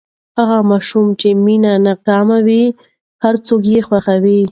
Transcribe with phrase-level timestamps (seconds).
[0.37, 2.01] هغه ماشوم چې مینه ناک
[2.47, 2.63] وي،
[3.23, 4.39] هر څوک یې خوښوي.